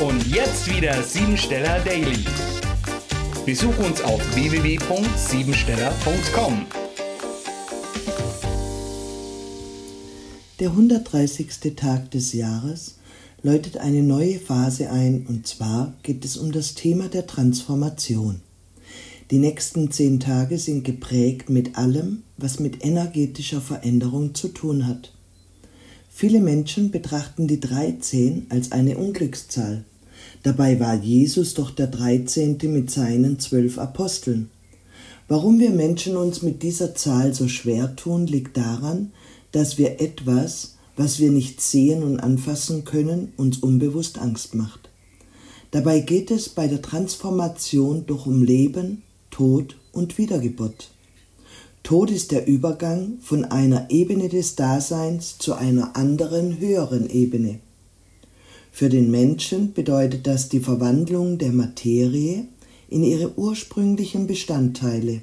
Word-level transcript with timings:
Und 0.00 0.26
jetzt 0.26 0.68
wieder 0.68 1.00
Siebensteller 1.04 1.78
Daily. 1.84 2.24
Besuch 3.46 3.78
uns 3.78 4.02
auf 4.02 4.20
www.siebensteller.com. 4.34 6.66
Der 10.58 10.70
130. 10.70 11.76
Tag 11.76 12.10
des 12.10 12.32
Jahres 12.32 12.96
läutet 13.42 13.76
eine 13.76 14.02
neue 14.02 14.40
Phase 14.40 14.90
ein 14.90 15.26
und 15.28 15.46
zwar 15.46 15.94
geht 16.02 16.24
es 16.24 16.36
um 16.36 16.50
das 16.50 16.74
Thema 16.74 17.06
der 17.08 17.28
Transformation. 17.28 18.40
Die 19.30 19.38
nächsten 19.38 19.92
zehn 19.92 20.18
Tage 20.18 20.58
sind 20.58 20.82
geprägt 20.82 21.50
mit 21.50 21.78
allem, 21.78 22.24
was 22.36 22.58
mit 22.58 22.84
energetischer 22.84 23.60
Veränderung 23.60 24.34
zu 24.34 24.48
tun 24.48 24.88
hat. 24.88 25.12
Viele 26.16 26.38
Menschen 26.38 26.92
betrachten 26.92 27.48
die 27.48 27.58
13 27.58 28.46
als 28.48 28.70
eine 28.70 28.96
Unglückszahl. 28.98 29.82
Dabei 30.44 30.78
war 30.78 30.94
Jesus 30.94 31.54
doch 31.54 31.72
der 31.72 31.88
13. 31.88 32.56
mit 32.72 32.88
seinen 32.88 33.40
zwölf 33.40 33.78
Aposteln. 33.78 34.48
Warum 35.26 35.58
wir 35.58 35.70
Menschen 35.70 36.16
uns 36.16 36.40
mit 36.40 36.62
dieser 36.62 36.94
Zahl 36.94 37.34
so 37.34 37.48
schwer 37.48 37.96
tun, 37.96 38.28
liegt 38.28 38.56
daran, 38.56 39.10
dass 39.50 39.76
wir 39.76 40.00
etwas, 40.00 40.76
was 40.96 41.18
wir 41.18 41.32
nicht 41.32 41.60
sehen 41.60 42.04
und 42.04 42.20
anfassen 42.20 42.84
können, 42.84 43.32
uns 43.36 43.58
unbewusst 43.58 44.18
Angst 44.18 44.54
macht. 44.54 44.90
Dabei 45.72 45.98
geht 45.98 46.30
es 46.30 46.48
bei 46.48 46.68
der 46.68 46.80
Transformation 46.80 48.06
doch 48.06 48.26
um 48.26 48.44
Leben, 48.44 49.02
Tod 49.32 49.76
und 49.90 50.16
Wiedergeburt. 50.16 50.93
Tod 51.84 52.10
ist 52.10 52.32
der 52.32 52.46
Übergang 52.46 53.18
von 53.20 53.44
einer 53.44 53.90
Ebene 53.90 54.30
des 54.30 54.56
Daseins 54.56 55.36
zu 55.36 55.52
einer 55.52 55.96
anderen, 55.96 56.58
höheren 56.58 57.10
Ebene. 57.10 57.60
Für 58.72 58.88
den 58.88 59.10
Menschen 59.10 59.74
bedeutet 59.74 60.26
das 60.26 60.48
die 60.48 60.60
Verwandlung 60.60 61.36
der 61.36 61.52
Materie 61.52 62.46
in 62.88 63.04
ihre 63.04 63.38
ursprünglichen 63.38 64.26
Bestandteile 64.26 65.20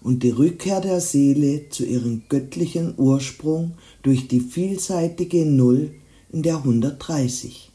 und 0.00 0.22
die 0.22 0.30
Rückkehr 0.30 0.80
der 0.80 1.02
Seele 1.02 1.68
zu 1.68 1.84
ihrem 1.84 2.22
göttlichen 2.30 2.94
Ursprung 2.96 3.72
durch 4.02 4.26
die 4.26 4.40
vielseitige 4.40 5.44
Null 5.44 5.90
in 6.32 6.42
der 6.42 6.56
130. 6.56 7.70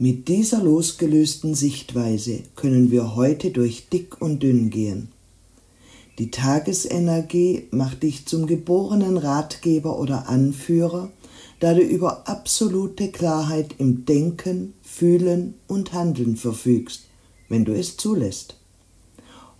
Mit 0.00 0.26
dieser 0.26 0.64
losgelösten 0.64 1.54
Sichtweise 1.54 2.40
können 2.56 2.90
wir 2.90 3.14
heute 3.14 3.52
durch 3.52 3.88
dick 3.88 4.20
und 4.20 4.42
dünn 4.42 4.70
gehen. 4.70 5.14
Die 6.18 6.30
Tagesenergie 6.30 7.66
macht 7.72 8.04
dich 8.04 8.26
zum 8.26 8.46
geborenen 8.46 9.16
Ratgeber 9.16 9.98
oder 9.98 10.28
Anführer, 10.28 11.10
da 11.58 11.74
du 11.74 11.80
über 11.80 12.28
absolute 12.28 13.10
Klarheit 13.10 13.74
im 13.78 14.04
Denken, 14.04 14.74
Fühlen 14.82 15.54
und 15.66 15.92
Handeln 15.92 16.36
verfügst, 16.36 17.04
wenn 17.48 17.64
du 17.64 17.72
es 17.72 17.96
zulässt. 17.96 18.56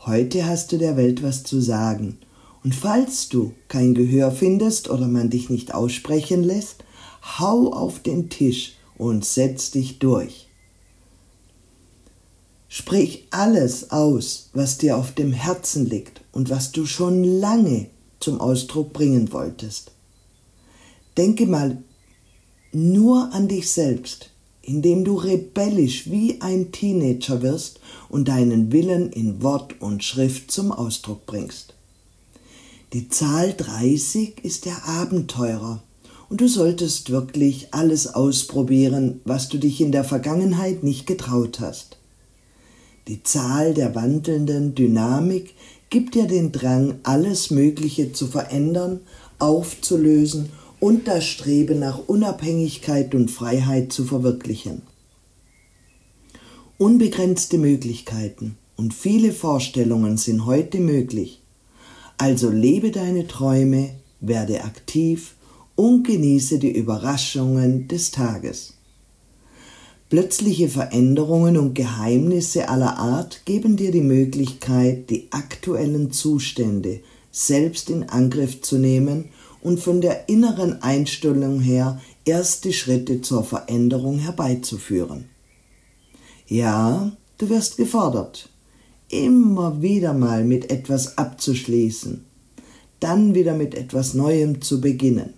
Heute 0.07 0.47
hast 0.47 0.71
du 0.71 0.79
der 0.79 0.97
Welt 0.97 1.23
was 1.23 1.43
zu 1.43 1.61
sagen, 1.61 2.19
und 2.63 2.75
falls 2.75 3.29
du 3.29 3.53
kein 3.69 3.95
Gehör 3.95 4.31
findest 4.31 4.89
oder 4.89 5.07
man 5.07 5.31
dich 5.31 5.51
nicht 5.51 5.75
aussprechen 5.75 6.43
lässt, 6.43 6.85
hau 7.39 7.73
auf 7.73 8.01
den 8.01 8.31
Tisch 8.31 8.77
und 8.97 9.25
setz 9.25 9.71
dich 9.71 9.99
durch. 9.99 10.44
Sprich 12.77 13.29
alles 13.31 13.93
aus, 13.93 14.51
was 14.53 14.79
dir 14.79 14.97
auf 14.97 15.13
dem 15.13 15.31
Herzen 15.31 15.89
liegt 15.89 16.23
und 16.33 16.51
was 16.51 16.73
du 16.73 16.87
schon 16.87 17.23
lange 17.23 17.87
zum 18.19 18.41
Ausdruck 18.41 18.93
bringen 18.93 19.33
wolltest. 19.33 19.93
Denke 21.17 21.47
mal 21.47 21.79
nur 22.73 23.33
an 23.33 23.47
dich 23.47 23.71
selbst, 23.71 24.31
indem 24.61 25.05
du 25.05 25.15
rebellisch 25.15 26.11
wie 26.11 26.41
ein 26.41 26.73
Teenager 26.73 27.43
wirst 27.43 27.79
und 28.09 28.27
deinen 28.27 28.73
Willen 28.73 29.13
in 29.13 29.41
Wort 29.41 29.81
und 29.81 30.03
Schrift 30.03 30.51
zum 30.51 30.73
Ausdruck 30.73 31.27
bringst. 31.27 31.75
Die 32.93 33.09
Zahl 33.09 33.55
30 33.57 34.45
ist 34.45 34.65
der 34.65 34.85
Abenteurer 34.85 35.81
und 36.29 36.41
du 36.41 36.49
solltest 36.49 37.11
wirklich 37.11 37.73
alles 37.73 38.13
ausprobieren, 38.13 39.21
was 39.25 39.49
du 39.49 39.59
dich 39.59 39.81
in 39.81 39.93
der 39.93 40.03
Vergangenheit 40.03 40.83
nicht 40.83 41.07
getraut 41.07 41.61
hast. 41.61 41.99
Die 43.07 43.23
Zahl 43.23 43.75
der 43.75 43.95
wandelnden 43.95 44.75
Dynamik 44.75 45.55
gibt 45.91 46.15
dir 46.15 46.27
den 46.27 46.53
Drang, 46.53 46.97
alles 47.03 47.51
Mögliche 47.51 48.13
zu 48.13 48.27
verändern, 48.27 49.01
aufzulösen 49.39 50.49
und 50.81 51.07
das 51.07 51.25
Streben 51.25 51.79
nach 51.79 52.09
Unabhängigkeit 52.09 53.15
und 53.15 53.31
Freiheit 53.31 53.93
zu 53.93 54.05
verwirklichen. 54.05 54.83
Unbegrenzte 56.79 57.59
Möglichkeiten 57.59 58.57
und 58.77 58.95
viele 58.95 59.33
Vorstellungen 59.33 60.17
sind 60.17 60.47
heute 60.47 60.79
möglich. 60.79 61.41
Also 62.19 62.51
lebe 62.51 62.91
deine 62.91 63.27
Träume, 63.27 63.91
werde 64.21 64.65
aktiv 64.65 65.35
und 65.77 66.07
genieße 66.07 66.59
die 66.59 66.73
Überraschungen 66.73 67.87
des 67.89 68.11
Tages. 68.11 68.74
Plötzliche 70.15 70.69
Veränderungen 70.69 71.57
und 71.57 71.75
Geheimnisse 71.75 72.69
aller 72.69 72.99
Art 72.99 73.45
geben 73.47 73.77
dir 73.77 73.91
die 73.91 74.01
Möglichkeit, 74.01 75.11
die 75.11 75.27
aktuellen 75.33 76.13
Zustände 76.13 77.01
selbst 77.33 77.91
in 77.91 78.09
Angriff 78.09 78.61
zu 78.61 78.79
nehmen 78.79 79.31
und 79.61 79.81
von 79.81 80.01
der 80.01 80.29
inneren 80.29 80.81
Einstellung 80.83 81.59
her 81.59 82.01
erste 82.25 82.73
Schritte 82.73 83.23
zur 83.23 83.43
Veränderung 83.43 84.21
herbeizuführen. 84.21 85.25
Ja, 86.47 87.11
du 87.39 87.49
wirst 87.49 87.77
gefordert, 87.77 88.51
immer 89.09 89.83
wieder 89.83 90.13
mal 90.13 90.45
mit 90.45 90.71
etwas 90.71 91.19
abzuschließen, 91.19 92.25
dann 93.01 93.35
wieder 93.35 93.55
mit 93.55 93.75
etwas 93.75 94.15
Neuem 94.15 94.63
zu 94.63 94.81
beginnen. 94.81 95.35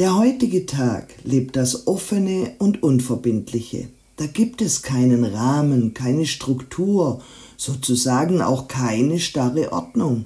Der 0.00 0.16
heutige 0.16 0.64
Tag 0.64 1.14
lebt 1.24 1.56
das 1.56 1.86
Offene 1.86 2.54
und 2.58 2.82
Unverbindliche. 2.82 3.90
Da 4.16 4.24
gibt 4.24 4.62
es 4.62 4.80
keinen 4.80 5.26
Rahmen, 5.26 5.92
keine 5.92 6.24
Struktur, 6.24 7.20
sozusagen 7.58 8.40
auch 8.40 8.66
keine 8.66 9.18
starre 9.18 9.74
Ordnung. 9.74 10.24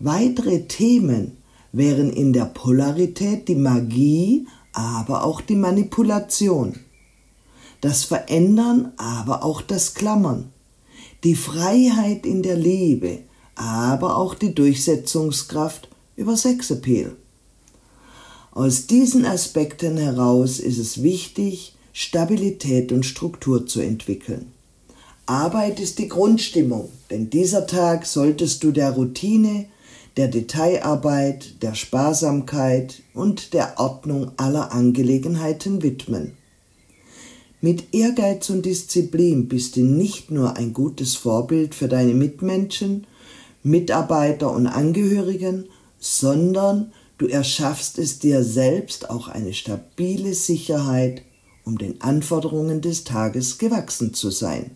Weitere 0.00 0.66
Themen 0.66 1.36
wären 1.70 2.10
in 2.10 2.32
der 2.32 2.46
Polarität 2.46 3.46
die 3.46 3.54
Magie, 3.54 4.48
aber 4.72 5.22
auch 5.22 5.40
die 5.40 5.54
Manipulation, 5.54 6.74
das 7.82 8.02
Verändern, 8.02 8.90
aber 8.96 9.44
auch 9.44 9.62
das 9.62 9.94
Klammern, 9.94 10.50
die 11.22 11.36
Freiheit 11.36 12.26
in 12.26 12.42
der 12.42 12.56
Liebe, 12.56 13.20
aber 13.54 14.16
auch 14.16 14.34
die 14.34 14.52
Durchsetzungskraft 14.52 15.88
über 16.16 16.36
Sexappeal. 16.36 17.16
Aus 18.54 18.86
diesen 18.86 19.24
Aspekten 19.24 19.96
heraus 19.96 20.60
ist 20.60 20.76
es 20.76 21.02
wichtig, 21.02 21.74
Stabilität 21.94 22.92
und 22.92 23.06
Struktur 23.06 23.66
zu 23.66 23.80
entwickeln. 23.80 24.52
Arbeit 25.24 25.80
ist 25.80 25.98
die 25.98 26.08
Grundstimmung, 26.08 26.90
denn 27.10 27.30
dieser 27.30 27.66
Tag 27.66 28.04
solltest 28.04 28.62
du 28.62 28.70
der 28.70 28.90
Routine, 28.90 29.66
der 30.18 30.28
Detailarbeit, 30.28 31.62
der 31.62 31.74
Sparsamkeit 31.74 33.02
und 33.14 33.54
der 33.54 33.80
Ordnung 33.80 34.32
aller 34.36 34.72
Angelegenheiten 34.72 35.82
widmen. 35.82 36.32
Mit 37.62 37.94
Ehrgeiz 37.94 38.50
und 38.50 38.66
Disziplin 38.66 39.48
bist 39.48 39.76
du 39.76 39.80
nicht 39.80 40.30
nur 40.30 40.58
ein 40.58 40.74
gutes 40.74 41.14
Vorbild 41.14 41.74
für 41.74 41.88
deine 41.88 42.12
Mitmenschen, 42.12 43.06
Mitarbeiter 43.62 44.52
und 44.52 44.66
Angehörigen, 44.66 45.70
sondern 45.98 46.92
Du 47.22 47.28
erschaffst 47.28 47.98
es 47.98 48.18
dir 48.18 48.42
selbst 48.42 49.08
auch 49.08 49.28
eine 49.28 49.54
stabile 49.54 50.34
Sicherheit, 50.34 51.22
um 51.62 51.78
den 51.78 52.00
Anforderungen 52.00 52.80
des 52.80 53.04
Tages 53.04 53.58
gewachsen 53.58 54.12
zu 54.12 54.30
sein. 54.30 54.72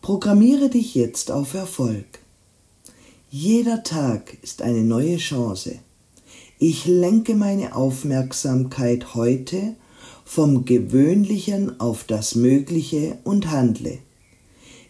Programmiere 0.00 0.70
dich 0.70 0.94
jetzt 0.94 1.30
auf 1.30 1.52
Erfolg. 1.52 2.06
Jeder 3.28 3.82
Tag 3.82 4.38
ist 4.40 4.62
eine 4.62 4.80
neue 4.80 5.18
Chance. 5.18 5.80
Ich 6.58 6.86
lenke 6.86 7.34
meine 7.34 7.76
Aufmerksamkeit 7.76 9.14
heute 9.14 9.76
vom 10.24 10.64
Gewöhnlichen 10.64 11.78
auf 11.78 12.04
das 12.04 12.36
Mögliche 12.36 13.18
und 13.22 13.50
handle. 13.50 13.98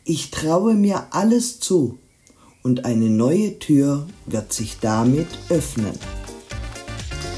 Ich 0.04 0.30
traue 0.30 0.74
mir 0.74 1.08
alles 1.10 1.58
zu, 1.58 1.98
und 2.62 2.84
eine 2.84 3.10
neue 3.10 3.58
Tür 3.58 4.06
wird 4.26 4.52
sich 4.52 4.78
damit 4.80 5.26
öffnen. 5.48 5.98